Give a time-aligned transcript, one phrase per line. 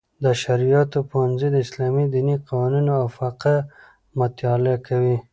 [0.23, 3.55] د شرعیاتو پوهنځی د اسلامي دیني قوانینو او فقه
[4.19, 5.17] مطالعه کوي.